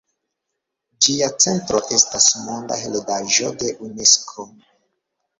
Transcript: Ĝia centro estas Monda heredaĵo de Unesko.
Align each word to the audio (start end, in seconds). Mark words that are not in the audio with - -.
Ĝia 1.07 1.25
centro 1.43 1.81
estas 1.97 2.29
Monda 2.45 2.77
heredaĵo 2.85 3.51
de 3.65 3.69
Unesko. 3.89 4.47